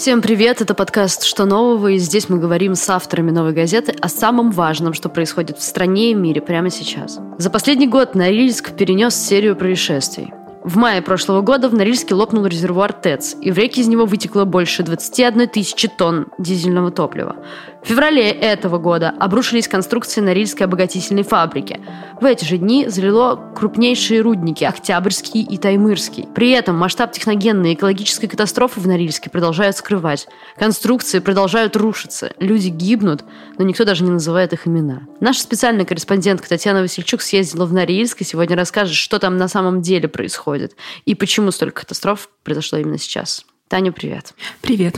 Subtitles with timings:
[0.00, 4.08] Всем привет, это подкаст «Что нового?» и здесь мы говорим с авторами «Новой газеты» о
[4.08, 7.18] самом важном, что происходит в стране и мире прямо сейчас.
[7.36, 10.32] За последний год Норильск перенес серию происшествий.
[10.64, 14.44] В мае прошлого года в Норильске лопнул резервуар ТЭЦ, и в реке из него вытекло
[14.44, 17.36] больше 21 тысячи тонн дизельного топлива.
[17.82, 21.80] В феврале этого года обрушились конструкции Норильской обогатительной фабрики.
[22.20, 26.28] В эти же дни залило крупнейшие рудники– Октябрьский и Таймырский.
[26.34, 30.28] При этом масштаб техногенной экологической катастрофы в Норильске продолжают скрывать.
[30.58, 33.24] Конструкции продолжают рушиться, люди гибнут,
[33.58, 35.02] но никто даже не называет их имена.
[35.20, 39.80] Наша специальная корреспондентка Татьяна Васильчук съездила в Норильск и сегодня расскажет, что там на самом
[39.80, 43.46] деле происходит и почему столько катастроф произошло именно сейчас.
[43.68, 44.34] Таня, привет.
[44.60, 44.96] Привет.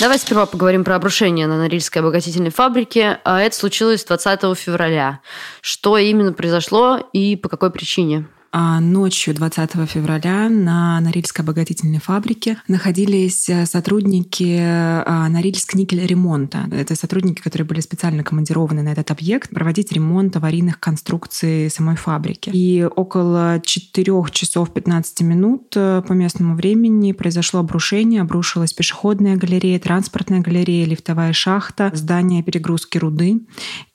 [0.00, 3.20] Давай сперва поговорим про обрушение на Норильской обогатительной фабрике.
[3.22, 5.20] А это случилось 20 февраля.
[5.60, 8.26] Что именно произошло и по какой причине?
[8.52, 16.68] А ночью 20 февраля на Норильской обогатительной фабрике находились э, сотрудники а, Норильск никель ремонта.
[16.72, 22.50] Это сотрудники, которые были специально командированы на этот объект проводить ремонт аварийных конструкций самой фабрики.
[22.52, 28.22] И около 4 часов 15 минут э, по местному времени произошло обрушение.
[28.22, 33.42] Обрушилась пешеходная галерея, транспортная галерея, лифтовая шахта, здание перегрузки руды.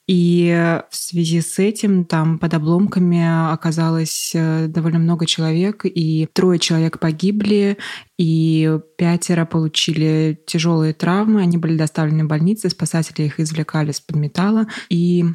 [0.07, 6.59] И в связи с этим там под обломками оказалось э, довольно много человек, и трое
[6.59, 7.77] человек погибли,
[8.17, 11.41] и пятеро получили тяжелые травмы.
[11.41, 14.67] Они были доставлены в больницы, спасатели их извлекали из-под металла.
[14.89, 15.25] И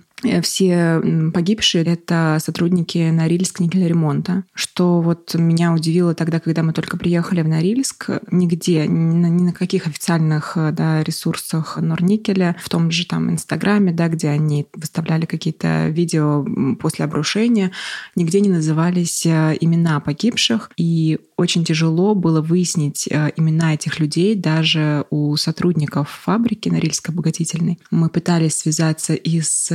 [0.42, 1.00] все
[1.32, 4.44] погибшие— это сотрудники Норильск никель-ремонта.
[4.54, 9.42] Что вот меня удивило тогда, когда мы только приехали в Норильск, нигде, ни на, ни
[9.42, 15.26] на каких официальных да, ресурсах Норникеля, в том же там Инстаграме, да, где они выставляли
[15.26, 16.46] какие-то видео
[16.80, 17.70] после обрушения,
[18.16, 20.70] нигде не назывались э, имена погибших.
[20.76, 27.78] И очень тяжело было выяснить э, имена этих людей даже у сотрудников фабрики Норильской обогатительной.
[27.90, 29.70] Мы пытались связаться и с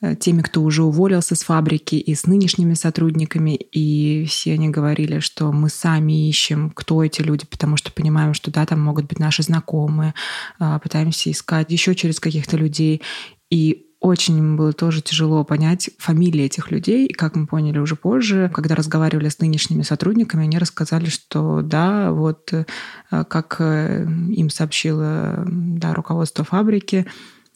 [0.00, 5.20] э, теми, кто уже уволился с фабрики, и с нынешними сотрудниками, и все они говорили,
[5.20, 9.18] что мы сами ищем, кто эти люди, потому что понимаем, что да, там могут быть
[9.18, 10.14] наши знакомые,
[10.58, 13.02] а, пытаемся искать еще через каких-то людей.
[13.50, 17.06] И очень было тоже тяжело понять фамилии этих людей.
[17.06, 22.12] И как мы поняли уже позже, когда разговаривали с нынешними сотрудниками, они рассказали, что да,
[22.12, 22.64] вот э,
[23.10, 27.06] как э, им сообщило да, руководство фабрики,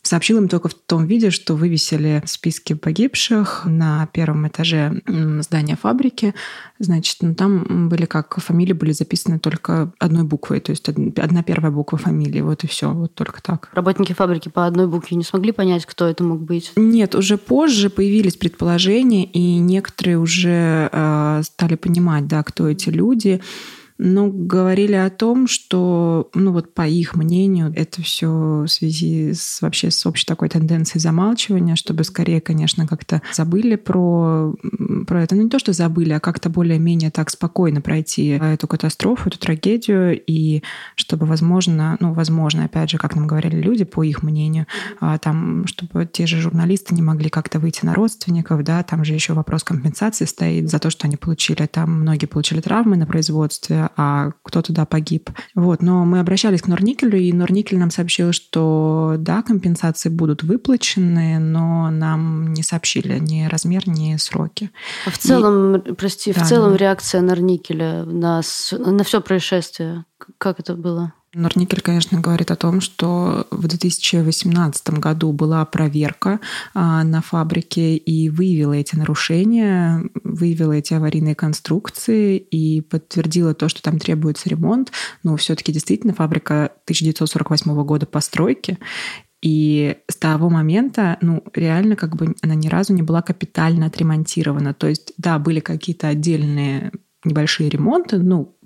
[0.02, 5.02] Сообщил им только в том виде, что вывесили списки погибших на первом этаже
[5.40, 6.34] здания фабрики.
[6.78, 11.72] Значит, ну, там были как фамилии были записаны только одной буквой, то есть одна первая
[11.72, 13.68] буква фамилии, вот и все, вот только так.
[13.72, 16.72] Работники фабрики по одной букве не смогли понять, кто это мог быть?
[16.76, 23.40] Нет, уже позже появились предположения, и некоторые уже э, стали понимать, да, кто эти люди
[23.98, 29.60] но говорили о том, что, ну вот по их мнению, это все в связи с
[29.60, 34.54] вообще с общей такой тенденцией замалчивания, чтобы скорее, конечно, как-то забыли про,
[35.06, 35.34] про это.
[35.34, 40.20] Ну не то, что забыли, а как-то более-менее так спокойно пройти эту катастрофу, эту трагедию,
[40.26, 40.62] и
[40.94, 44.66] чтобы, возможно, ну, возможно, опять же, как нам говорили люди, по их мнению,
[45.00, 49.14] а, там, чтобы те же журналисты не могли как-то выйти на родственников, да, там же
[49.14, 53.87] еще вопрос компенсации стоит за то, что они получили, там многие получили травмы на производстве,
[53.96, 55.30] а кто туда погиб.
[55.54, 55.82] Вот.
[55.82, 61.90] Но мы обращались к Норникелю, и Норникель нам сообщил, что да, компенсации будут выплачены, но
[61.90, 64.70] нам не сообщили ни размер, ни сроки.
[65.06, 65.92] А в целом, и...
[65.92, 66.78] прости, да, в целом да.
[66.78, 70.04] реакция Норникеля на, на все происшествие,
[70.38, 71.12] как это было?
[71.38, 76.40] Норникель, конечно, говорит о том, что в 2018 году была проверка
[76.74, 83.82] а, на фабрике и выявила эти нарушения, выявила эти аварийные конструкции и подтвердила то, что
[83.82, 84.90] там требуется ремонт.
[85.22, 88.78] Но все-таки действительно фабрика 1948 года постройки,
[89.40, 94.74] и с того момента, ну, реально как бы она ни разу не была капитально отремонтирована.
[94.74, 96.90] То есть, да, были какие-то отдельные
[97.24, 98.56] небольшие ремонты, ну,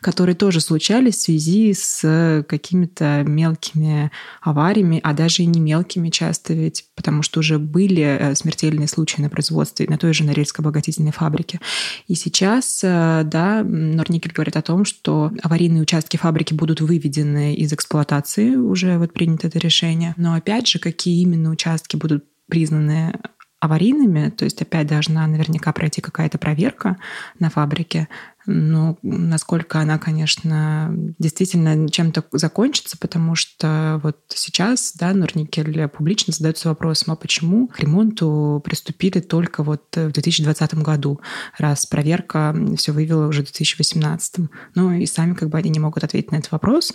[0.00, 4.10] которые тоже случались в связи с какими-то мелкими
[4.40, 9.20] авариями, а даже и не мелкими часто ведь, потому что уже были э, смертельные случаи
[9.20, 11.60] на производстве на той же Норильской обогатительной фабрике.
[12.08, 17.72] И сейчас, э, да, Норникель говорит о том, что аварийные участки фабрики будут выведены из
[17.72, 20.14] эксплуатации, уже вот принято это решение.
[20.16, 23.14] Но опять же, какие именно участки будут признаны
[23.60, 26.96] аварийными, то есть опять должна наверняка пройти какая-то проверка
[27.38, 28.08] на фабрике,
[28.46, 36.68] но насколько она, конечно, действительно чем-то закончится, потому что вот сейчас, да, Норникель публично задается
[36.68, 41.20] вопросом, а почему к ремонту приступили только вот в 2020 году,
[41.58, 44.48] раз проверка все вывела уже в 2018.
[44.74, 46.94] Ну и сами как бы они не могут ответить на этот вопрос,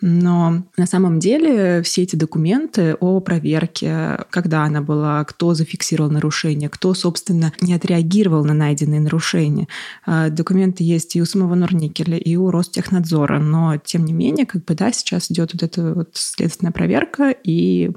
[0.00, 6.68] Но на самом деле все эти документы о проверке, когда она была, кто зафиксировал нарушение,
[6.68, 9.68] кто, собственно, не отреагировал на найденные нарушения.
[10.04, 14.64] А, документы есть и у самого Норникеля, и у Ростехнадзора, но тем не менее, как
[14.64, 17.90] бы, да, сейчас идет вот эта вот следственная проверка, и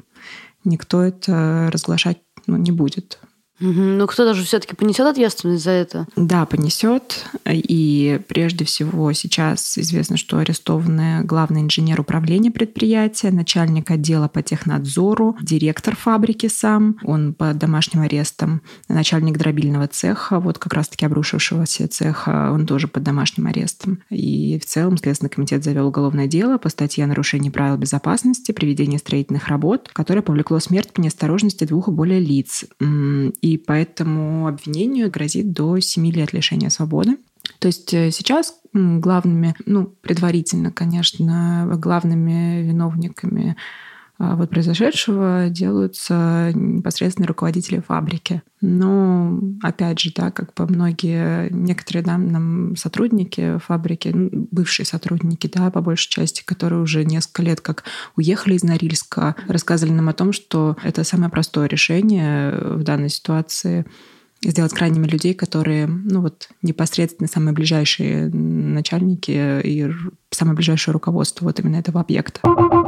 [0.64, 3.20] никто это разглашать ну, не будет.
[3.60, 6.08] Ну, кто-то же все-таки понесет ответственность за это?
[6.16, 7.26] Да, понесет.
[7.46, 15.38] И прежде всего сейчас известно, что арестованы главный инженер управления предприятия, начальник отдела по технадзору,
[15.42, 22.52] директор фабрики сам, он по домашним арестам, начальник дробильного цеха, вот как раз-таки обрушившегося цеха,
[22.54, 24.02] он тоже под домашним арестом.
[24.10, 29.00] И в целом Следственный комитет завел уголовное дело по статье о нарушении правил безопасности, приведения
[29.00, 32.66] строительных работ, которое повлекло смерть по неосторожности двух и более лиц.
[32.80, 37.18] И и поэтому обвинению грозит до 7 лет лишения свободы.
[37.60, 43.56] То есть э, сейчас главными, ну, предварительно, конечно, главными виновниками
[44.20, 48.42] вот произошедшего делаются непосредственно руководители фабрики.
[48.60, 55.72] Но, опять же, да, как бы многие, некоторые да, нам сотрудники фабрики, бывшие сотрудники, да,
[55.72, 57.86] по большей части, которые уже несколько лет как
[58.18, 63.86] уехали из Норильска, рассказывали нам о том, что это самое простое решение в данной ситуации
[64.42, 69.92] сделать крайними людей, которые, ну вот, непосредственно самые ближайшие начальники и
[70.32, 72.42] самое ближайшее руководство вот именно этого объекта.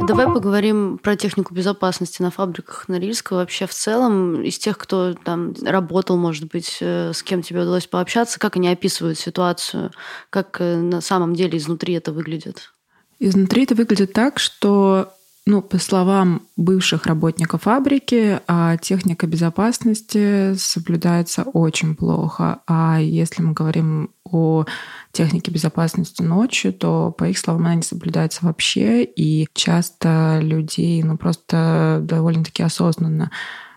[0.06, 3.34] Давай поговорим про технику безопасности на фабриках Норильска.
[3.34, 7.86] Вообще в целом из тех, кто там работал, может быть, э, с кем тебе удалось
[7.86, 9.92] пообщаться, как они описывают ситуацию,
[10.30, 12.72] как э, на самом деле изнутри это выглядит?
[13.18, 15.12] Изнутри это выглядит так, что
[15.44, 22.60] ну, по словам бывших работников фабрики, а техника безопасности соблюдается очень плохо.
[22.66, 24.66] А если мы говорим о
[25.12, 29.04] технике безопасности ночью, то, по их словам, она не соблюдается вообще.
[29.04, 33.30] И часто людей, ну, просто довольно-таки осознанно,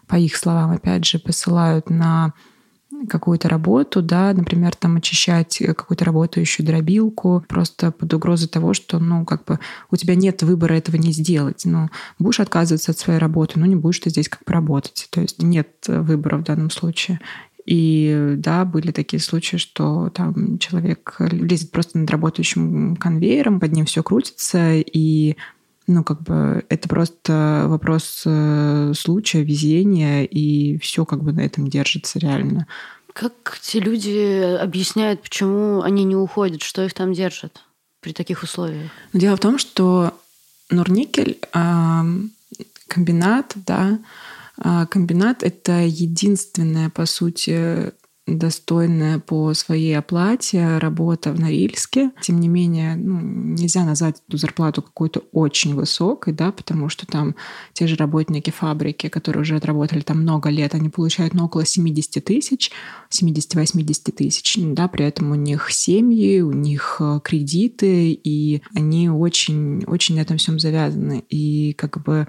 [0.07, 2.33] по их словам, опять же, посылают на
[3.09, 9.25] какую-то работу, да, например, там очищать какую-то работающую дробилку, просто под угрозой того, что, ну,
[9.25, 9.59] как бы
[9.91, 11.63] у тебя нет выбора этого не сделать.
[11.65, 15.07] Ну, будешь отказываться от своей работы, ну, не будешь ты здесь как бы работать.
[15.09, 17.19] То есть нет выбора в данном случае.
[17.65, 23.85] И да, были такие случаи, что там человек лезет просто над работающим конвейером, под ним
[23.85, 25.35] все крутится, и
[25.87, 31.67] ну, как бы это просто вопрос э, случая, везения, и все как бы на этом
[31.67, 32.67] держится реально.
[33.13, 37.61] Как те люди объясняют, почему они не уходят, что их там держит
[38.01, 38.91] при таких условиях?
[39.13, 40.13] Дело в том, что
[40.69, 41.39] Норникель
[42.87, 43.99] комбинат, да,
[44.57, 47.93] комбинат— это единственная, по сути,
[48.27, 52.11] достойная по своей оплате работа в Норильске.
[52.21, 57.35] Тем не менее, ну, нельзя назвать эту зарплату какой-то очень высокой, да, потому что там
[57.73, 62.23] те же работники фабрики, которые уже отработали там много лет, они получают ну, около 70
[62.25, 62.71] тысяч,
[63.11, 69.83] 70-80 тысяч, да, при этом у них семьи, у них э, кредиты, и они очень,
[69.85, 71.23] очень на этом всем завязаны.
[71.29, 72.27] И как бы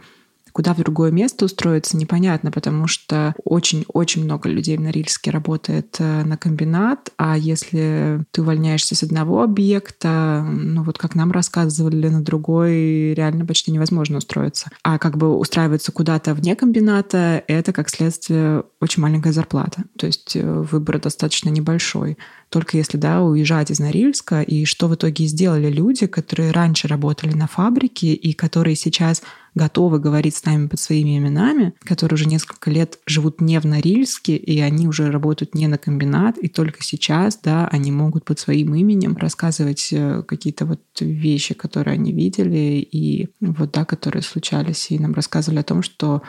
[0.56, 6.24] Куда в другое место устроиться, непонятно, потому что очень-очень много людей в Норильске работает э,
[6.24, 12.22] на комбинат, а если ты увольняешься с одного объекта, ну вот как нам рассказывали, на
[12.22, 14.70] другой реально почти невозможно устроиться.
[14.82, 19.84] А как бы устраиваться куда-то вне комбината, это, как следствие, очень маленькая зарплата.
[19.98, 22.16] То есть э, выбор достаточно небольшой.
[22.56, 27.34] Только если, да, уезжать из Норильска, и что в итоге сделали люди, которые раньше работали
[27.34, 29.22] на фабрике и которые сейчас
[29.54, 34.36] готовы говорить с нами под своими именами, которые уже несколько лет живут не в Норильске,
[34.36, 38.74] и они уже работают не на комбинат, и только сейчас, да, они могут под своим
[38.74, 44.98] именем рассказывать э, какие-то вот вещи, которые они видели, и вот, да, которые случались, и
[44.98, 46.22] нам рассказывали о том, что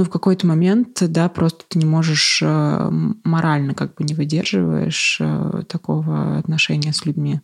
[0.00, 2.90] ну, в какой-то момент, да, просто ты не можешь э,
[3.22, 7.42] морально как бы не выдерживаешь э, такого отношения с людьми.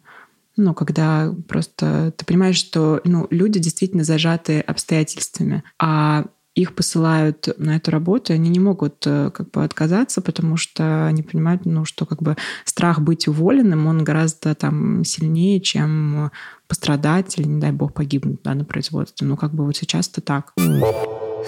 [0.56, 7.76] Ну, когда просто ты понимаешь, что ну, люди действительно зажаты обстоятельствами, а их посылают на
[7.76, 11.84] эту работу, и они не могут э, как бы отказаться, потому что они понимают, ну,
[11.84, 16.30] что как бы страх быть уволенным, он гораздо там сильнее, чем
[16.68, 19.26] пострадать или, не дай бог, погибнуть да, на производстве.
[19.26, 20.54] Ну, как бы вот сейчас-то так.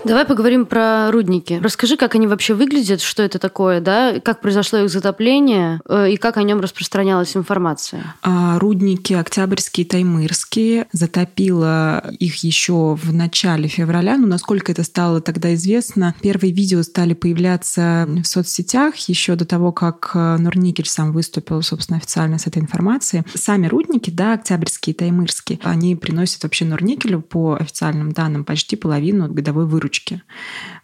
[0.05, 1.61] Давай поговорим про рудники.
[1.63, 6.17] Расскажи, как они вообще выглядят, что это такое, да, как произошло их затопление э, и
[6.17, 8.15] как о нем распространялась информация.
[8.23, 14.17] А, рудники Октябрьские и Таймырские затопило их еще в начале февраля.
[14.17, 19.73] Ну, насколько это стало тогда известно, первые видео стали появляться в соцсетях еще до того,
[19.73, 23.25] как э, Норникель сам выступил, собственно, официально с этой информацией.
[23.35, 29.29] Сами рудники, да, Октябрьские и Таймырские, они приносят вообще Норникелю по официальным данным почти половину
[29.29, 30.23] годовой выручки выручки.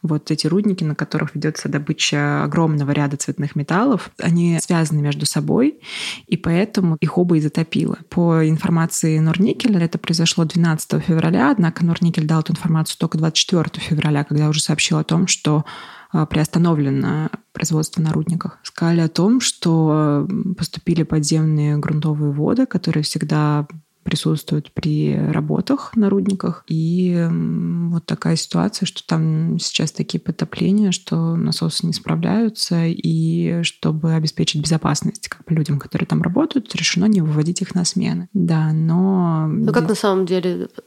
[0.02, 5.80] Вот эти рудники, на которых ведется добыча огромного ряда цветных металлов, они связаны между собой,
[6.26, 7.98] и поэтому их оба и затопило.
[8.08, 14.24] По информации Норникеля это произошло 12 февраля, однако Норникель дал эту информацию только 24 февраля,
[14.24, 15.64] когда уже сообщил о том, что
[16.12, 18.58] а, приостановлено производство на рудниках.
[18.62, 23.66] Сказали о том, что поступили подземные грунтовые воды, которые всегда
[24.04, 26.64] присутствуют при работах на рудниках.
[26.68, 34.12] И вот такая ситуация, что там сейчас такие потопления, что насосы не справляются, и чтобы
[34.12, 38.28] обеспечить безопасность как бы людям, которые там работают, решено не выводить их на смены.
[38.34, 39.46] Да, но...
[39.48, 40.82] Ну как на самом деле это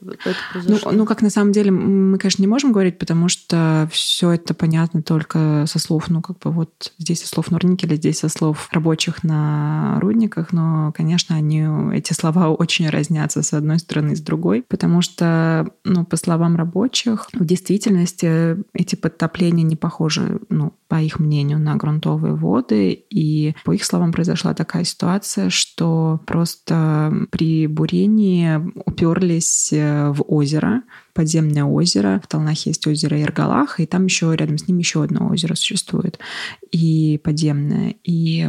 [0.52, 0.90] произошло?
[0.92, 4.54] Ну, ну как на самом деле мы, конечно, не можем говорить, потому что все это
[4.54, 8.68] понятно только со слов, ну как бы вот здесь со слов Норникеля, здесь со слов
[8.72, 14.20] рабочих на рудниках, но, конечно, они, эти слова очень разнятся разнятся с одной стороны с
[14.20, 21.00] другой, потому что, ну, по словам рабочих, в действительности эти подтопления не похожи, ну, по
[21.00, 22.92] их мнению, на грунтовые воды.
[22.92, 30.82] И по их словам произошла такая ситуация, что просто при бурении уперлись э, в озеро,
[31.14, 32.20] подземное озеро.
[32.22, 36.18] В Толнахе есть озеро Иргалах, и там еще рядом с ним еще одно озеро существует,
[36.70, 37.96] и подземное.
[38.04, 38.48] И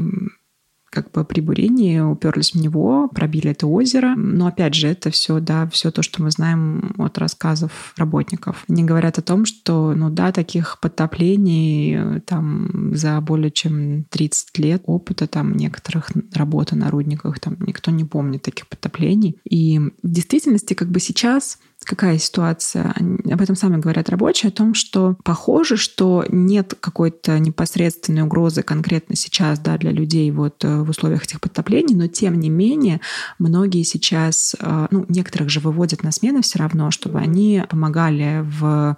[0.89, 4.15] как бы при бурении уперлись в него, пробили это озеро.
[4.15, 8.63] Но опять же, это все, да, все то, что мы знаем от рассказов работников.
[8.67, 14.83] Они говорят о том, что, ну да, таких подтоплений там за более чем 30 лет
[14.85, 19.37] опыта там некоторых работы на рудниках, там никто не помнит таких подтоплений.
[19.49, 22.93] И в действительности как бы сейчас какая ситуация?
[23.31, 29.15] Об этом сами говорят рабочие, о том, что похоже, что нет какой-то непосредственной угрозы конкретно
[29.15, 33.01] сейчас да, для людей вот э, в условиях этих подтоплений, но тем не менее
[33.39, 38.97] многие сейчас, э, ну, некоторых же выводят на смены все равно, чтобы они помогали в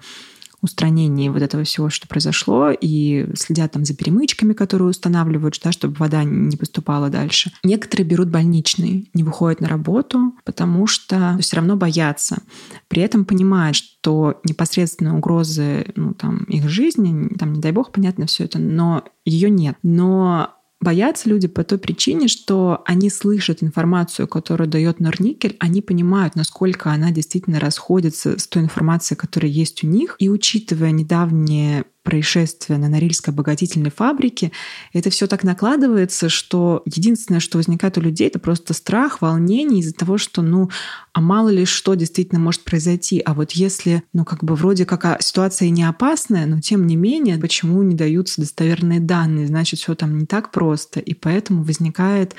[0.62, 5.96] устранении вот этого всего, что произошло, и следят там за перемычками, которые устанавливают, да, чтобы
[5.96, 7.52] вода не поступала дальше.
[7.64, 12.38] Некоторые берут больничные, не выходят на работу, потому что все равно боятся.
[12.88, 18.26] При этом понимают, что непосредственной угрозы ну, там, их жизни, там, не дай бог, понятно
[18.26, 19.78] все это, но ее нет.
[19.84, 26.36] Но Боятся люди по той причине, что они слышат информацию, которую дает Норникель, они понимают,
[26.36, 30.16] насколько она действительно расходится с той информацией, которая есть у них.
[30.18, 34.52] И учитывая недавние происшествия на Норильской обогатительной фабрике,
[34.94, 39.94] это все так накладывается, что единственное, что возникает у людей, это просто страх, волнение из-за
[39.94, 40.70] того, что, ну,
[41.14, 43.22] а мало ли что действительно может произойти.
[43.24, 46.96] А вот если, ну, как бы вроде как а, ситуация не опасная, но тем не
[46.96, 49.48] менее, почему не даются достоверные данные?
[49.48, 51.00] Значит, все там не так просто.
[51.00, 52.36] И поэтому возникает,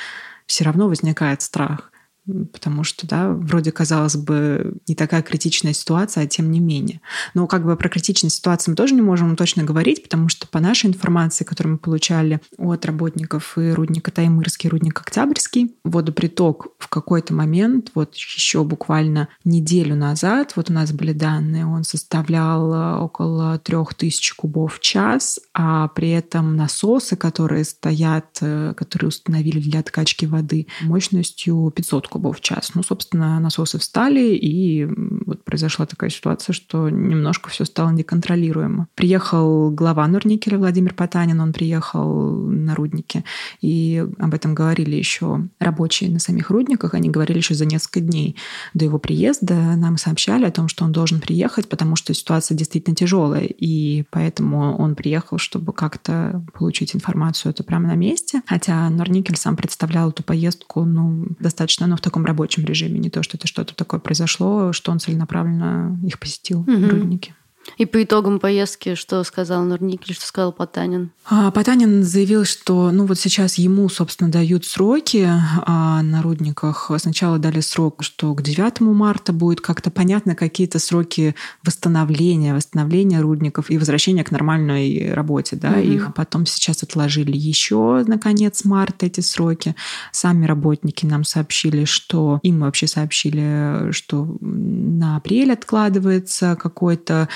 [0.47, 1.92] все равно возникает страх
[2.27, 7.01] потому что, да, вроде, казалось бы, не такая критичная ситуация, а тем не менее.
[7.35, 10.61] Но как бы про критичность ситуации мы тоже не можем точно говорить, потому что по
[10.61, 16.89] нашей информации, которую мы получали от работников и рудника Таймырский, и рудник Октябрьский, водоприток в
[16.89, 22.97] какой-то момент, вот еще буквально неделю назад, вот у нас были данные, он составлял э,
[22.99, 29.81] около 3000 кубов в час, а при этом насосы, которые стоят, э, которые установили для
[29.81, 32.73] откачки воды, мощностью 500 кубов в час.
[32.75, 34.87] Ну, собственно, насосы встали, и
[35.25, 38.89] вот произошла такая ситуация, что немножко все стало неконтролируемо.
[38.95, 43.25] Приехал глава Норникеля Владимир Потанин, он приехал на рудники,
[43.63, 48.37] и об этом говорили еще рабочие на самих рудниках, они говорили еще за несколько дней
[48.75, 52.95] до его приезда, нам сообщали о том, что он должен приехать, потому что ситуация действительно
[52.95, 58.43] тяжелая, и поэтому он приехал, чтобы как-то получить информацию это прямо на месте.
[58.47, 63.37] Хотя Норникель сам представлял эту поездку ну, достаточно ну, таком рабочем режиме, не то, что
[63.37, 66.89] это что-то такое произошло, что он целенаправленно их посетил, угу.
[66.89, 67.35] рудники.
[67.79, 71.11] И по итогам поездки, что сказал Нурникель, что сказал Потанин?
[71.25, 76.91] А, Потанин заявил, что ну вот сейчас ему, собственно, дают сроки а на рудниках.
[76.99, 83.71] Сначала дали срок, что к 9 марта будет как-то понятно какие-то сроки восстановления, восстановления рудников
[83.71, 85.57] и возвращения к нормальной работе.
[85.57, 85.75] Да?
[85.75, 85.95] Mm-hmm.
[85.95, 89.75] Их потом сейчас отложили еще на конец марта эти сроки.
[90.11, 97.29] Сами работники нам сообщили, что им вообще сообщили, что на апрель откладывается какой-то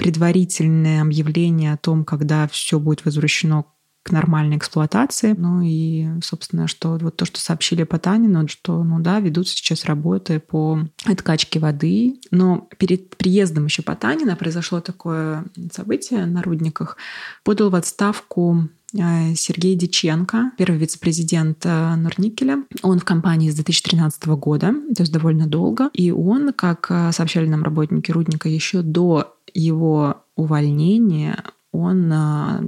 [0.00, 3.66] предварительное объявление о том, когда все будет возвращено
[4.02, 5.34] к нормальной эксплуатации.
[5.36, 9.84] Ну и, собственно, что вот то, что сообщили по Танину, что, ну да, ведутся сейчас
[9.84, 12.18] работы по откачке воды.
[12.30, 16.96] Но перед приездом еще по Танина произошло такое событие на Рудниках.
[17.44, 22.64] Подал в отставку Сергей Диченко, первый вице-президент э, Норникеля.
[22.82, 25.90] Он в компании с 2013 года, то есть довольно долго.
[25.92, 31.42] И он, как э, сообщали нам работники Рудника, еще до его увольнения
[31.72, 32.12] он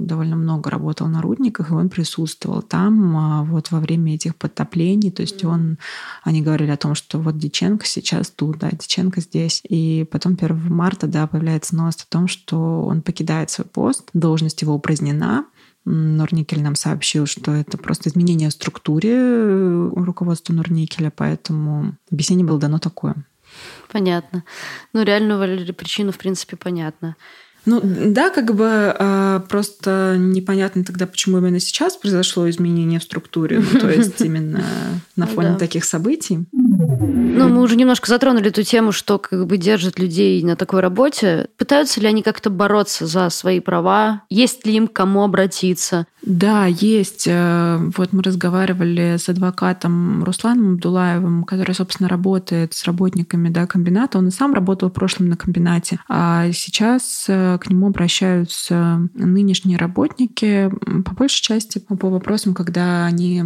[0.07, 5.11] довольно много работал на рудниках, и он присутствовал там вот во время этих подтоплений.
[5.11, 5.77] То есть он,
[6.23, 9.61] они говорили о том, что вот Диченко сейчас тут, да, Диченко здесь.
[9.67, 14.61] И потом 1 марта, да, появляется новость о том, что он покидает свой пост, должность
[14.61, 15.45] его упразднена.
[15.85, 22.79] Норникель нам сообщил, что это просто изменение структуре э, руководства Норникеля, поэтому объяснение было дано
[22.79, 23.15] такое.
[23.91, 24.43] Понятно.
[24.93, 27.15] Ну, реальную причину, в принципе, понятно.
[27.65, 33.59] Ну да, как бы э, просто непонятно тогда, почему именно сейчас произошло изменение в структуре,
[33.59, 34.63] ну, то есть именно
[35.15, 35.59] на ну фоне да.
[35.59, 36.45] таких событий.
[36.51, 41.47] Ну, мы уже немножко затронули эту тему, что как бы держит людей на такой работе.
[41.57, 44.23] Пытаются ли они как-то бороться за свои права?
[44.29, 46.05] Есть ли им к кому обратиться?
[46.25, 47.25] Да, есть.
[47.27, 54.17] Э, вот мы разговаривали с адвокатом Русланом Абдулаевым, который, собственно, работает с работниками да, комбината.
[54.17, 55.99] Он и сам работал в прошлом на комбинате.
[56.07, 60.71] А сейчас э, к нему обращаются нынешние работники
[61.05, 63.43] по большей части по вопросам, когда они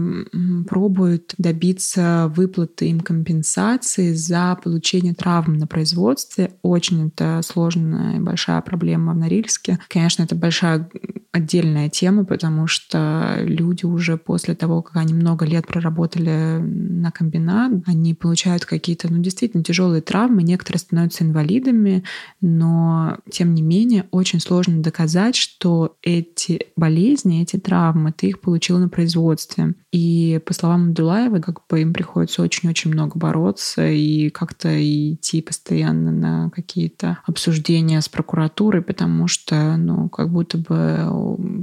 [0.67, 6.51] пробуют добиться выплаты им компенсации за получение травм на производстве.
[6.61, 9.79] Очень это сложная и большая проблема в Норильске.
[9.89, 10.89] Конечно, это большая
[11.31, 17.71] отдельная тема, потому что люди уже после того, как они много лет проработали на комбинат,
[17.85, 22.03] они получают какие-то, ну, действительно тяжелые травмы, некоторые становятся инвалидами,
[22.41, 28.42] но тем не менее болезни очень сложно доказать, что эти болезни, эти травмы ты их
[28.42, 29.74] получил на производстве.
[29.92, 36.12] И по словам Абдулаева, как бы им приходится очень-очень много бороться и как-то идти постоянно
[36.12, 41.06] на какие-то обсуждения с прокуратурой, потому что, ну, как будто бы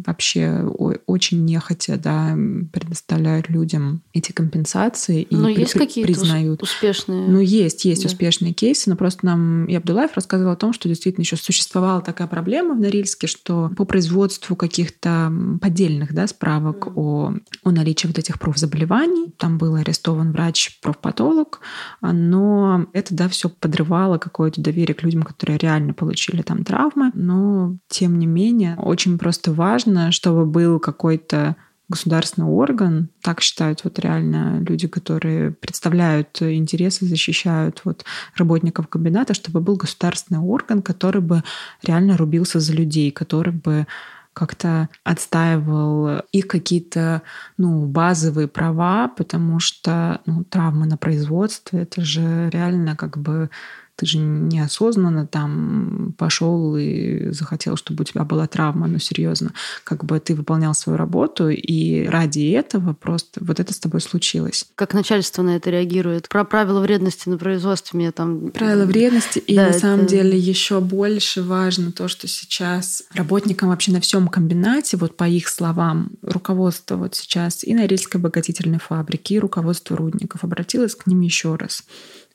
[0.06, 0.62] вообще
[1.06, 2.36] очень нехотя, да,
[2.72, 6.62] предоставляют людям эти компенсации и но при- есть какие-то признают.
[6.62, 7.28] успешные?
[7.28, 8.08] Ну, есть, есть да.
[8.08, 12.23] успешные кейсы, но просто нам и Абдулаев рассказывал о том, что действительно еще существовала такая
[12.24, 18.18] такая проблема в Норильске, что по производству каких-то поддельных да, справок о, о наличии вот
[18.18, 21.60] этих профзаболеваний, там был арестован врач-профпатолог,
[22.00, 27.10] но это да, все подрывало какое-то доверие к людям, которые реально получили там травмы.
[27.14, 31.56] Но, тем не менее, очень просто важно, чтобы был какой-то
[31.88, 38.04] государственный орган, так считают вот реально люди, которые представляют интересы, защищают вот
[38.36, 41.42] работников комбината, чтобы был государственный орган, который бы
[41.82, 43.86] реально рубился за людей, который бы
[44.32, 47.22] как-то отстаивал их какие-то
[47.56, 53.48] ну, базовые права, потому что ну, травмы на производстве это же реально как бы
[53.96, 59.52] ты же неосознанно там пошел и захотел, чтобы у тебя была травма, ну серьезно,
[59.84, 64.66] как бы ты выполнял свою работу, и ради этого просто вот это с тобой случилось.
[64.74, 66.28] Как начальство на это реагирует?
[66.28, 68.50] Про правила вредности на производстве мне там...
[68.50, 69.78] Правила вредности, и да, на это...
[69.78, 75.24] самом деле еще больше важно то, что сейчас работникам вообще на всем комбинате, вот по
[75.24, 81.20] их словам, руководство вот сейчас и Норильской обогатительной фабрики, и руководство рудников обратилось к ним
[81.20, 81.84] еще раз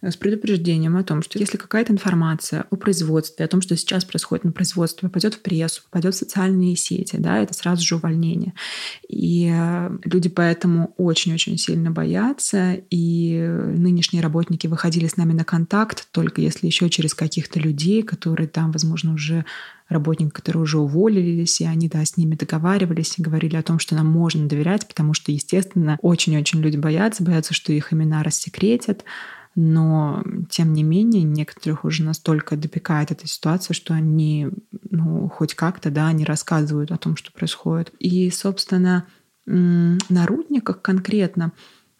[0.01, 4.45] с предупреждением о том, что если какая-то информация о производстве, о том, что сейчас происходит
[4.45, 8.53] на производстве, попадет в прессу, попадет в социальные сети, да, это сразу же увольнение.
[9.09, 16.07] И э, люди поэтому очень-очень сильно боятся, и нынешние работники выходили с нами на контакт
[16.11, 19.45] только если еще через каких-то людей, которые там, возможно, уже
[19.89, 23.95] работники, которые уже уволились, и они, да, с ними договаривались и говорили о том, что
[23.95, 29.03] нам можно доверять, потому что, естественно, очень-очень люди боятся, боятся, что их имена рассекретят,
[29.55, 34.49] но тем не менее некоторых уже настолько допекает эта ситуация, что они,
[34.89, 37.91] ну, хоть как-то, да, они рассказывают о том, что происходит.
[37.99, 39.05] И, собственно,
[39.45, 41.51] на рудниках конкретно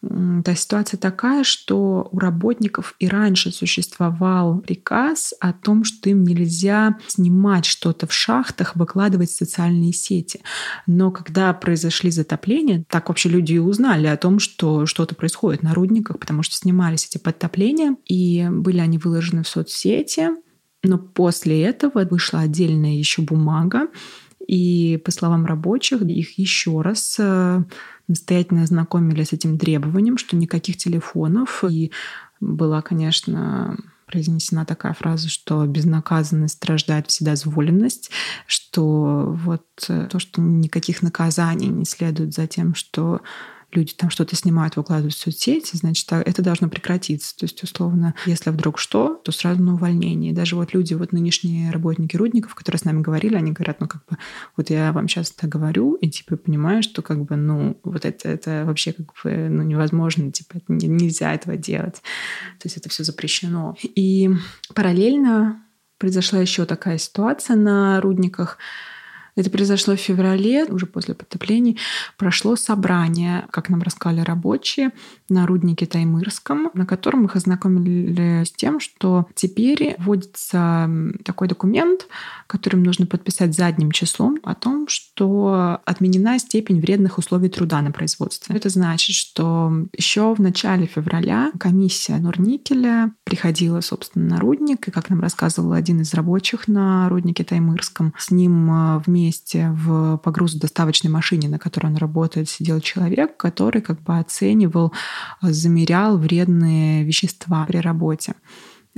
[0.02, 6.96] та ситуация такая, что у работников и раньше существовал приказ о том, что им нельзя
[7.06, 10.40] снимать что-то в шахтах, выкладывать в социальные сети.
[10.86, 15.74] Но когда произошли затопления, так вообще люди и узнали о том, что что-то происходит на
[15.74, 20.30] рудниках, потому что снимались эти подтопления, и были они выложены в соцсети.
[20.82, 23.88] Но после этого вышла отдельная еще бумага,
[24.46, 27.62] и по словам рабочих, их еще раз э,
[28.08, 31.64] настоятельно ознакомили с этим требованием, что никаких телефонов.
[31.64, 31.92] И
[32.40, 33.76] была, конечно,
[34.06, 38.10] произнесена такая фраза, что безнаказанность рождает вседозволенность,
[38.46, 43.20] что вот э, то, что никаких наказаний не следует за тем, что
[43.72, 47.36] люди там что-то снимают, выкладывают в соцсети, значит, а это должно прекратиться.
[47.36, 50.32] То есть, условно, если вдруг что, то сразу на увольнение.
[50.32, 53.88] И даже вот люди, вот нынешние работники рудников, которые с нами говорили, они говорят, ну,
[53.88, 54.16] как бы,
[54.56, 58.28] вот я вам сейчас это говорю, и, типа, понимаю, что, как бы, ну, вот это,
[58.28, 62.02] это вообще, как бы, ну, невозможно, типа, нельзя этого делать.
[62.58, 63.76] То есть это все запрещено.
[63.82, 64.30] И
[64.74, 65.62] параллельно
[65.98, 68.58] произошла еще такая ситуация на рудниках,
[69.36, 71.78] это произошло в феврале, уже после потоплений.
[72.16, 74.90] Прошло собрание, как нам рассказали рабочие,
[75.30, 80.90] на руднике Таймырском, на котором их ознакомили с тем, что теперь вводится
[81.24, 82.06] такой документ,
[82.46, 88.56] которым нужно подписать задним числом о том, что отменена степень вредных условий труда на производстве.
[88.56, 95.10] Это значит, что еще в начале февраля комиссия Норникеля приходила, собственно, на рудник, и, как
[95.10, 101.48] нам рассказывал один из рабочих на руднике Таймырском, с ним э, вместе в погрузодоставочной машине,
[101.48, 104.92] на которой он работает, сидел человек, который как бы оценивал,
[105.42, 108.34] замерял вредные вещества при работе.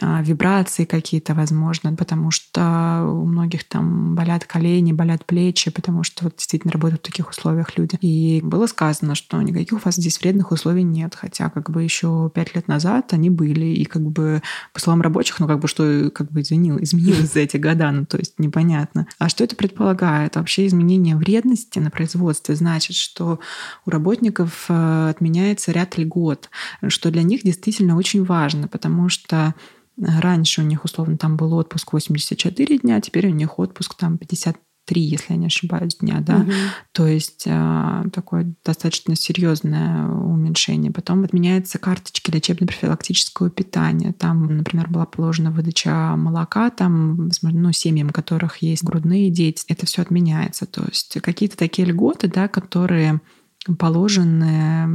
[0.01, 6.25] А, вибрации какие-то, возможно, потому что у многих там болят колени, болят плечи, потому что
[6.25, 7.99] вот действительно работают в таких условиях люди.
[8.01, 12.31] И было сказано, что никаких у вас здесь вредных условий нет, хотя как бы еще
[12.35, 16.11] пять лет назад они были, и как бы по словам рабочих, ну как бы что
[16.11, 19.07] как бы изменил, изменилось за эти года, ну то есть непонятно.
[19.19, 20.37] А что это предполагает?
[20.37, 23.41] Вообще изменение вредности на производстве значит, что
[23.85, 26.49] у работников э, отменяется ряд льгот,
[26.89, 29.55] что для них действительно очень важно, потому что
[30.01, 35.01] Раньше у них, условно, там был отпуск 84 дня, теперь у них отпуск там 53,
[35.01, 36.37] если я не ошибаюсь, дня, да.
[36.39, 36.53] Угу.
[36.93, 40.91] То есть э, такое достаточно серьезное уменьшение.
[40.91, 44.13] Потом отменяются карточки лечебно-профилактического питания.
[44.13, 49.65] Там, например, была положена выдача молока, там, возможно, ну, семьям, у которых есть грудные дети.
[49.69, 50.67] Это все отменяется.
[50.67, 53.21] То есть какие-то такие льготы, да, которые
[53.79, 54.87] положенные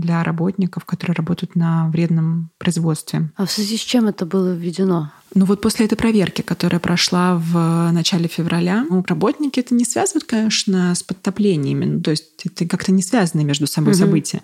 [0.00, 3.30] для работников, которые работают на вредном производстве.
[3.36, 5.10] А в связи с чем это было введено?
[5.36, 10.24] Ну вот после этой проверки, которая прошла в начале февраля, ну, работники это не связывают,
[10.24, 11.84] конечно, с подтоплениями.
[11.84, 13.98] Ну, то есть это как-то не связаны между собой угу.
[13.98, 14.40] события.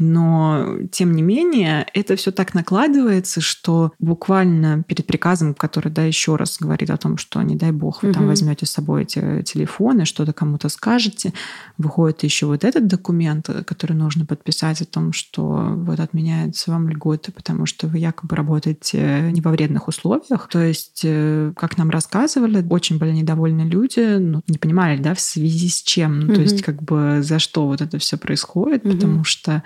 [0.00, 6.34] Но, тем не менее, это все так накладывается, что буквально перед приказом, который, да, еще
[6.34, 8.18] раз говорит о том, что, не дай бог, вы угу.
[8.18, 11.32] там возьмете с собой эти телефоны, что-то кому-то скажете,
[11.78, 15.44] выходит еще вот этот документ, который нужно подписать о том, что
[15.76, 20.48] вот отменяется вам льготы, потому что вы якобы работаете не во вредных условиях, условиях.
[20.48, 25.20] То есть, э, как нам рассказывали, очень были недовольны люди, ну, не понимали, да, в
[25.20, 26.20] связи с чем.
[26.20, 26.34] Ну, mm-hmm.
[26.34, 28.92] То есть, как бы за что вот это все происходит, mm-hmm.
[28.92, 29.62] потому что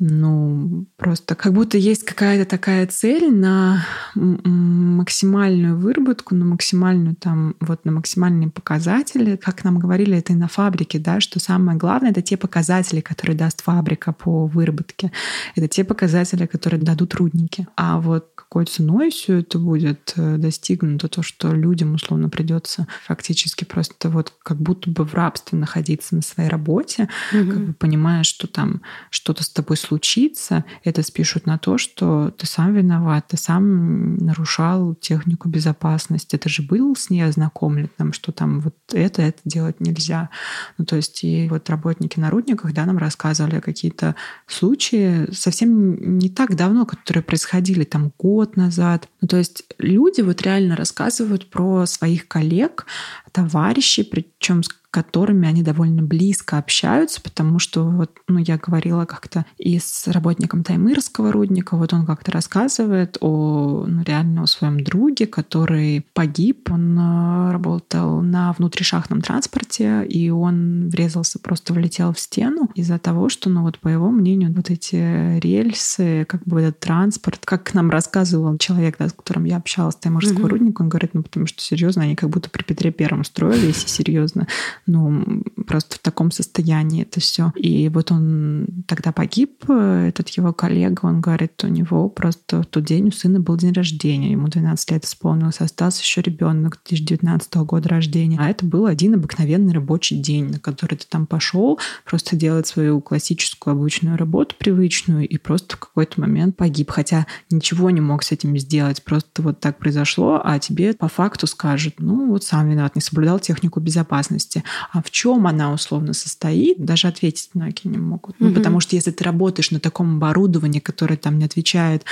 [0.00, 7.84] ну, просто как будто есть какая-то такая цель на максимальную выработку, на максимальную там, вот
[7.84, 9.36] на максимальные показатели.
[9.36, 13.36] Как нам говорили, это и на фабрике, да, что самое главное— это те показатели, которые
[13.36, 15.12] даст фабрика по выработке.
[15.54, 17.66] Это те показатели, которые дадут рудники.
[17.76, 23.64] А вот какой ценой все это будет э, достигнуто, то, что людям условно придется фактически
[23.64, 27.50] просто вот как будто бы в рабстве находиться на своей работе, угу.
[27.50, 32.46] как бы понимая, что там что-то с тобой случится, это спишут на то, что ты
[32.46, 38.32] сам виноват, ты сам нарушал технику безопасности, ты же был с ней ознакомлен, там, что
[38.32, 40.30] там вот это, это делать нельзя.
[40.78, 44.14] Ну, то есть и вот работники на рудниках, да, нам рассказывали какие-то
[44.46, 49.08] случаи совсем не так давно, которые происходили там год назад.
[49.20, 52.86] Ну, то есть люди вот реально рассказывают про своих коллег,
[53.32, 59.44] товарищей, причем с которыми они довольно близко общаются, потому что вот, ну, я говорила как-то
[59.58, 65.26] и с работником Таймырского рудника, вот он как-то рассказывает о ну, реально о своем друге,
[65.26, 72.70] который погиб, он э, работал на внутришахтном транспорте, и он врезался, просто влетел в стену
[72.76, 77.40] из-за того, что, ну вот по его мнению, вот эти рельсы, как бы этот транспорт,
[77.44, 80.50] как нам рассказывал человек, да, с которым я общалась, Таймырского mm-hmm.
[80.50, 83.88] рудника, он говорит, ну потому что серьезно, они как будто при Петре Первом строили, если
[83.88, 84.46] серьезно
[84.86, 87.52] ну, просто в таком состоянии это все.
[87.56, 92.84] И вот он тогда погиб, этот его коллега, он говорит, у него просто в тот
[92.84, 97.88] день у сына был день рождения, ему 12 лет исполнилось, остался еще ребенок 2019 года
[97.88, 98.38] рождения.
[98.40, 103.00] А это был один обыкновенный рабочий день, на который ты там пошел просто делать свою
[103.00, 106.90] классическую обычную работу привычную и просто в какой-то момент погиб.
[106.90, 111.46] Хотя ничего не мог с этим сделать, просто вот так произошло, а тебе по факту
[111.46, 116.84] скажут, ну вот сам виноват, не соблюдал технику безопасности а в чем она условно состоит,
[116.84, 118.36] даже ответить многие не могут.
[118.38, 122.04] Ну, потому что если ты работаешь на таком оборудовании, которое там не отвечает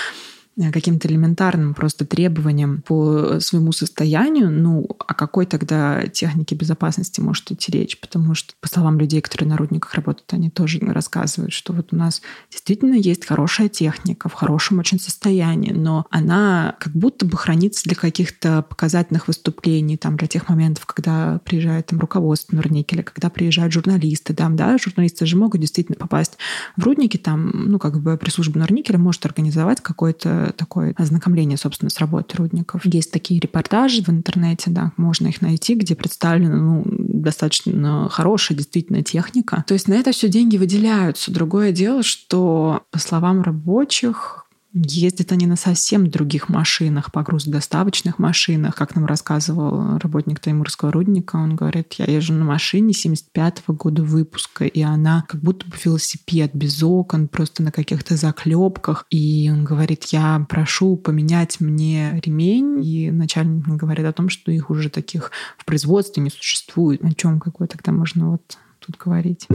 [0.73, 7.73] каким-то элементарным просто требованиям по своему состоянию, ну, о какой тогда технике безопасности может идти
[7.73, 7.99] речь?
[7.99, 11.97] Потому что, по словам людей, которые на рудниках работают, они тоже рассказывают, что вот у
[11.97, 17.85] нас действительно есть хорошая техника в хорошем очень состоянии, но она как будто бы хранится
[17.85, 23.73] для каких-то показательных выступлений, там, для тех моментов, когда приезжает там руководство Норникеля, когда приезжают
[23.73, 26.37] журналисты, там, да, журналисты же могут действительно попасть
[26.77, 31.99] в рудники, там, ну, как бы пресс-служба Норникеля может организовать какой-то такое ознакомление, собственно, с
[31.99, 32.85] работой рудников.
[32.85, 39.03] Есть такие репортажи в интернете, да, можно их найти, где представлена ну, достаточно хорошая действительно
[39.03, 39.65] техника.
[39.67, 41.33] То есть на это все деньги выделяются.
[41.33, 44.42] Другое дело, что, по словам рабочих,
[44.75, 48.75] Ездят они на совсем других машинах, погрузодоставочных машинах.
[48.75, 54.65] Как нам рассказывал работник Таймурского рудника, он говорит, я езжу на машине 75-го года выпуска,
[54.65, 59.05] и она как будто бы велосипед, без окон, просто на каких-то заклепках.
[59.11, 64.71] И он говорит, я прошу поменять мне ремень, и начальник говорит о том, что их
[64.71, 67.05] уже таких в производстве не существует.
[67.05, 69.47] О чем какой тогда можно вот тут говорить.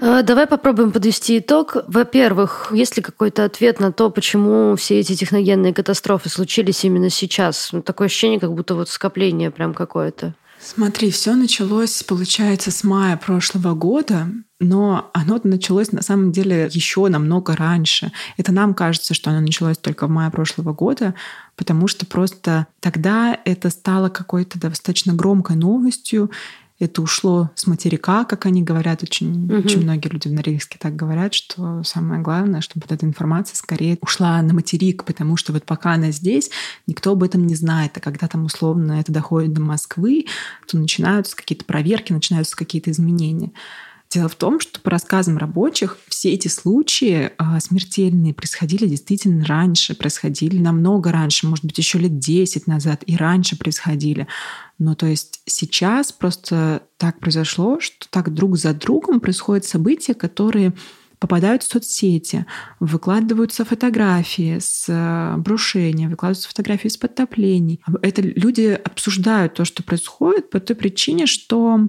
[0.00, 1.76] А, давай попробуем подвести итог.
[1.86, 7.70] Во-первых, есть ли какой-то ответ на то, почему все эти техногенные катастрофы случились именно сейчас?
[7.72, 10.34] Ну, такое ощущение, как будто вот скопление прям какое-то.
[10.60, 14.28] Смотри, все началось, получается, с мая прошлого года,
[14.58, 18.10] но оно началось на самом деле еще намного раньше.
[18.36, 21.14] Это нам кажется, что оно началось только в мае прошлого года,
[21.56, 26.30] потому что просто тогда это стало какой-то достаточно громкой новостью,
[26.78, 29.66] это ушло с материка, как они говорят, очень, угу.
[29.66, 33.98] очень многие люди в Норильске так говорят, что самое главное, чтобы вот эта информация скорее
[34.02, 36.50] ушла на материк, потому что вот пока она здесь,
[36.86, 40.26] никто об этом не знает, а когда там условно это доходит до Москвы,
[40.66, 43.52] то начинаются какие-то проверки, начинаются какие-то изменения.
[44.10, 49.94] Дело в том, что по рассказам рабочих все эти случаи а, смертельные происходили действительно раньше,
[49.94, 54.26] происходили намного раньше, может быть, еще лет 10 назад и раньше происходили.
[54.78, 60.72] Но то есть сейчас просто так произошло, что так друг за другом происходят события, которые
[61.18, 62.46] попадают в соцсети,
[62.80, 67.82] выкладываются фотографии с э, обрушения, выкладываются фотографии с подтоплений.
[68.00, 71.88] Это люди обсуждают то, что происходит по той причине, что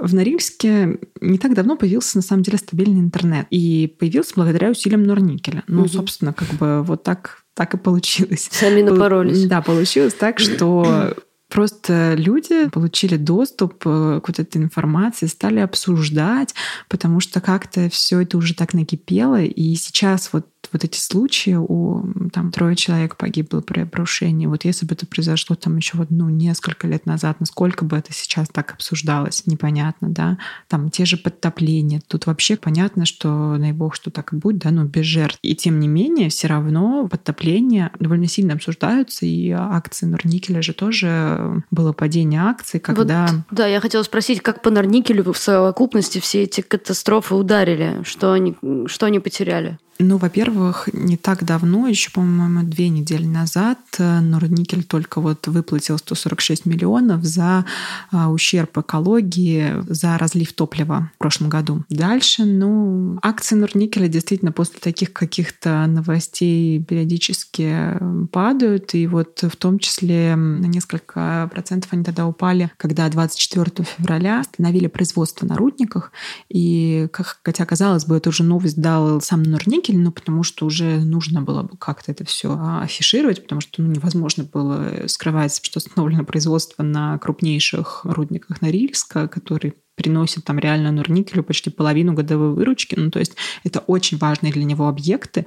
[0.00, 3.46] в Норильске не так давно появился на самом деле стабильный интернет.
[3.50, 5.62] И появился благодаря усилиям Норникеля.
[5.66, 5.88] Ну, угу.
[5.88, 8.48] собственно, как бы вот так, так и получилось.
[8.50, 9.46] Сами напоролись.
[9.46, 11.14] Да, получилось так, что
[11.54, 16.52] Просто люди получили доступ э, к вот этой информации, стали обсуждать,
[16.88, 19.40] потому что как-то все это уже так накипело.
[19.40, 24.84] И сейчас вот вот эти случаи, у там трое человек погибло при обрушении, вот если
[24.84, 28.72] бы это произошло там еще вот, ну, несколько лет назад, насколько бы это сейчас так
[28.72, 34.32] обсуждалось, непонятно, да, там те же подтопления, тут вообще понятно, что, дай бог, что так
[34.32, 35.38] и будет, да, но без жертв.
[35.42, 41.62] И тем не менее, все равно подтопления довольно сильно обсуждаются, и акции Норникеля же тоже
[41.70, 43.28] было падение акций, когда...
[43.28, 48.32] Вот, да, я хотела спросить, как по Норникелю в совокупности все эти катастрофы ударили, что
[48.32, 48.56] они,
[48.86, 49.78] что они потеряли?
[49.98, 55.98] Ну, во-первых, не так давно, еще, по-моему, две недели назад, э, Норникель только вот выплатил
[55.98, 57.64] 146 миллионов за
[58.10, 61.84] а, ущерб экологии, за разлив топлива в прошлом году.
[61.90, 67.96] Дальше, ну, акции Норникеля действительно после таких каких-то новостей периодически
[68.32, 74.40] падают, и вот в том числе на несколько процентов они тогда упали, когда 24 февраля
[74.40, 76.10] остановили производство на рудниках,
[76.48, 80.66] и, как, хотя, казалось бы, эту же новость дал сам Норникель, никель, ну, потому что
[80.66, 85.78] уже нужно было бы как-то это все афишировать, потому что ну, невозможно было скрывать, что
[85.78, 92.94] остановлено производство на крупнейших рудниках Норильска, которые приносят там реально Норникелю почти половину годовой выручки.
[92.96, 95.46] Ну, то есть это очень важные для него объекты.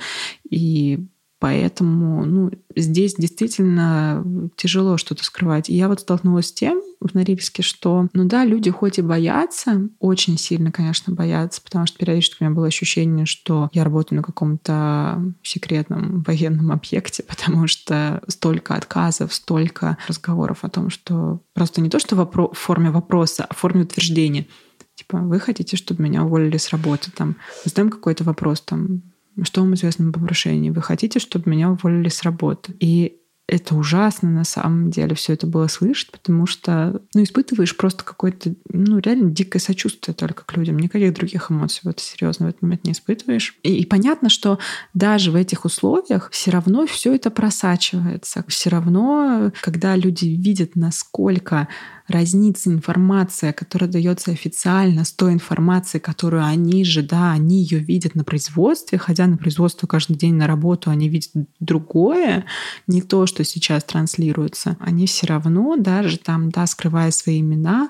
[0.49, 1.07] И
[1.39, 4.23] Поэтому ну, здесь действительно
[4.55, 5.69] тяжело что-то скрывать.
[5.69, 9.87] И я вот столкнулась с тем в Норильске, что, ну да, люди хоть и боятся,
[9.99, 14.23] очень сильно, конечно, боятся, потому что периодически у меня было ощущение, что я работаю на
[14.23, 21.89] каком-то секретном военном объекте, потому что столько отказов, столько разговоров о том, что просто не
[21.89, 24.47] то, что в форме вопроса, а в форме утверждения.
[24.95, 27.11] Типа, вы хотите, чтобы меня уволили с работы?
[27.11, 29.03] Там, задаем какой-то вопрос, там,
[29.43, 30.69] что вам известно об обрушении?
[30.69, 32.73] Вы хотите, чтобы меня уволили с работы?
[32.79, 38.03] И это ужасно на самом деле все это было слышать, потому что ну, испытываешь просто
[38.03, 40.77] какое-то, ну, реально дикое сочувствие только к людям.
[40.77, 43.57] Никаких других эмоций вот серьезно в этот момент не испытываешь.
[43.63, 44.59] И, и понятно, что
[44.93, 48.43] даже в этих условиях все равно все это просачивается.
[48.49, 51.69] Все равно, когда люди видят, насколько
[52.07, 58.15] разнится информация, которая дается официально с той информацией, которую они же, да, они ее видят
[58.15, 62.45] на производстве, хотя на производство каждый день на работу они видят другое,
[62.87, 64.77] не то, что сейчас транслируется.
[64.79, 67.89] Они все равно, даже там, да, скрывая свои имена,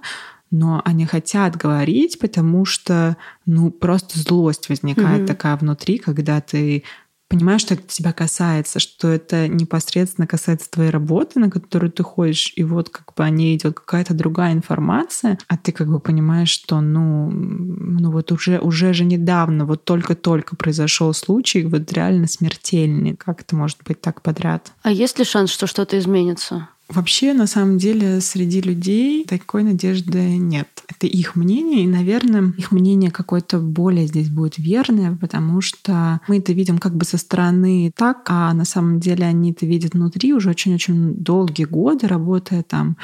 [0.49, 5.27] но они хотят говорить, потому что, ну, просто злость возникает mm-hmm.
[5.27, 6.84] такая внутри, когда ты
[7.27, 12.53] понимаешь, что это тебя касается, что это непосредственно касается твоей работы, на которую ты ходишь,
[12.55, 16.49] и вот как бы о ней идет какая-то другая информация, а ты как бы понимаешь,
[16.49, 23.15] что ну, ну вот уже, уже же недавно, вот только-только произошел случай, вот реально смертельный.
[23.15, 24.71] Как это может быть так подряд?
[24.83, 26.69] А есть ли шанс, что что-то изменится?
[26.89, 30.69] Вообще, на самом деле, среди людей такой надежды нет.
[30.88, 36.38] Это их мнение, и, наверное, их мнение какое-то более здесь будет верное, потому что мы
[36.38, 40.34] это видим как бы со стороны так, а на самом деле они это видят внутри
[40.34, 42.95] уже очень-очень долгие годы, работая там.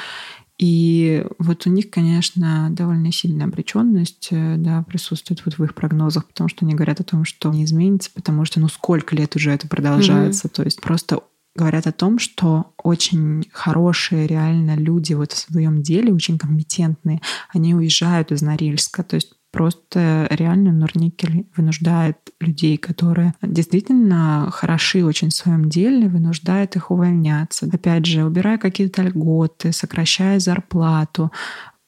[0.57, 6.27] И вот у них, конечно, довольно сильная обреченность э, да, присутствует вот в их прогнозах,
[6.27, 9.51] потому что они говорят о том, что не изменится, потому что ну сколько лет уже
[9.51, 10.47] это продолжается.
[10.47, 10.55] Mm-hmm.
[10.55, 11.19] То есть просто
[11.55, 17.21] говорят о том, что очень хорошие реально люди вот в своем деле, очень компетентные,
[17.53, 19.03] они уезжают из Норильска.
[19.03, 26.75] То есть просто реально Норникель вынуждает людей, которые действительно хороши очень в своем деле, вынуждает
[26.75, 27.69] их увольняться.
[27.71, 31.31] Опять же, убирая какие-то льготы, сокращая зарплату,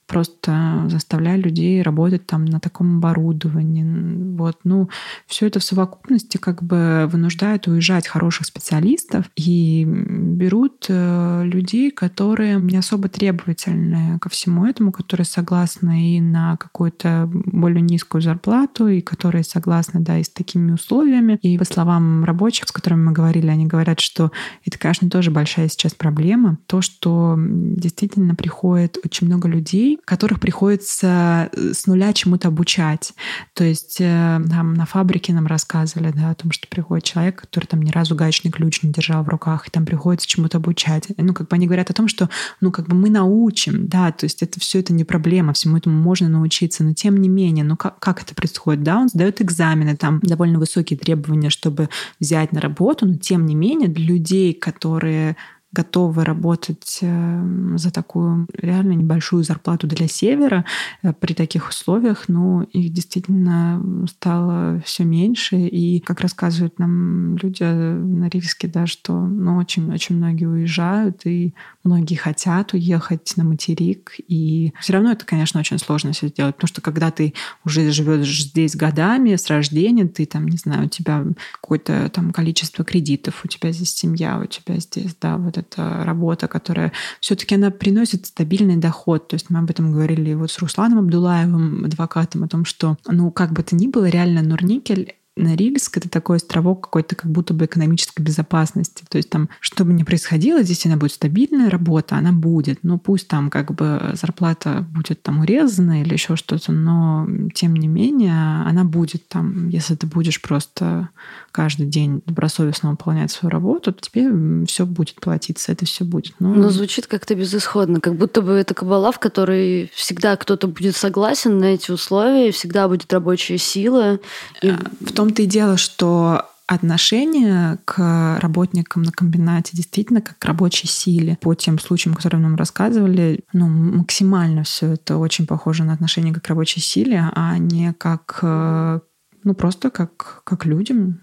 [0.08, 4.36] просто заставляя людей работать там на таком оборудовании.
[4.38, 4.90] Вот, ну,
[5.28, 12.60] все это в совокупности как бы вынуждает уезжать хороших специалистов и берут э, людей, которые
[12.62, 19.02] не особо требовательны ко всему этому, которые согласны и на какую-то более низкую зарплату, и
[19.02, 21.40] которые согласны, да, и с такими условиями.
[21.42, 24.32] И по словам рабочих, с которыми мы говорили, они говорят, что
[24.66, 26.58] это, конечно, тоже большая сейчас проблема.
[26.68, 33.14] То, что действительно приходит очень много людей, которых приходится э, с нуля чему-то обучать.
[33.54, 37.66] То есть э, там на фабрике нам рассказывали да, о том, что приходит человек, который
[37.66, 41.08] там ни разу гаечный ключ не держал в руках, и там приходится чему-то обучать.
[41.18, 42.30] Ну, как бы они говорят о том, что
[42.62, 46.02] ну, как бы мы научим, да, то есть это все это не проблема, всему этому
[46.02, 48.84] можно научиться, но тем не менее, ну как, как это происходит?
[48.84, 53.56] Да, он сдает экзамены, там довольно высокие требования, чтобы взять на работу, но тем не
[53.56, 55.36] менее для людей, которые
[55.76, 60.66] готовы работать эм, за такую реально небольшую зарплату для севера
[61.04, 65.58] э, при таких условиях, но их действительно стало все меньше.
[65.58, 72.16] И, как рассказывают нам люди на Рильске, да, что ну, очень-очень многие уезжают, и многие
[72.16, 74.16] хотят уехать на материк.
[74.28, 77.34] И все равно это, конечно, очень сложно все сделать, потому что когда ты
[77.66, 81.26] уже живешь здесь годами с рождения, ты там, не знаю, у тебя
[81.62, 86.04] какое-то там количество кредитов, у тебя здесь семья, у тебя здесь, да, вот это это
[86.04, 89.28] работа, которая все-таки она приносит стабильный доход.
[89.28, 93.32] То есть мы об этом говорили вот с Русланом Абдулаевым, адвокатом, о том, что, ну,
[93.32, 97.66] как бы то ни было, реально Нурникель Норильск— это такой островок какой-то как будто бы
[97.66, 99.04] экономической безопасности.
[99.10, 102.80] То есть там, что бы ни происходило, здесь она будет стабильная работа, она будет.
[102.84, 107.88] Ну, пусть там как бы зарплата будет там урезана или еще что-то, но тем не
[107.88, 111.10] менее она будет там, если ты будешь просто
[111.52, 116.36] каждый день добросовестно выполнять свою работу, то тебе все будет платиться, это все будет.
[116.40, 120.96] Ну, но звучит как-то безысходно, как будто бы это кабала, в которой всегда кто-то будет
[120.96, 124.20] согласен на эти условия, всегда будет рабочая сила.
[124.62, 124.74] И...
[125.02, 130.88] В том том-то и дело, что отношение к работникам на комбинате действительно как к рабочей
[130.88, 131.38] силе.
[131.42, 136.44] По тем случаям, которые нам рассказывали, ну, максимально все это очень похоже на отношение как
[136.44, 141.22] к рабочей силе, а не как, ну, просто как, как людям,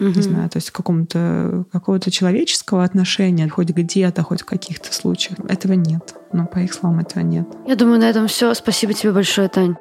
[0.00, 0.08] угу.
[0.08, 5.38] не знаю, то есть какому-то какого-то человеческого отношения, хоть где-то, хоть в каких-то случаях.
[5.48, 6.14] Этого нет.
[6.32, 7.46] Но по их словам этого нет.
[7.66, 8.52] Я думаю, на этом все.
[8.54, 9.76] Спасибо тебе большое, Тань.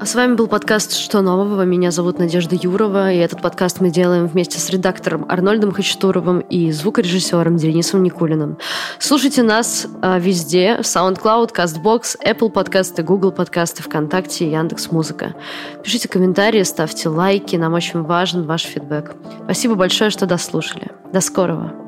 [0.00, 1.62] А с вами был подкаст «Что нового?».
[1.62, 6.70] Меня зовут Надежда Юрова, и этот подкаст мы делаем вместе с редактором Арнольдом Хачатуровым и
[6.70, 8.58] звукорежиссером Денисом Никулиным.
[9.00, 15.34] Слушайте нас а, везде– SoundCloud, CastBox, Apple подкасты, Google подкасты, ВКонтакте, Яндекс Музыка.
[15.82, 19.16] Пишите комментарии, ставьте лайки, нам очень важен ваш фидбэк.
[19.44, 20.92] Спасибо большое, что дослушали.
[21.12, 21.87] До скорого!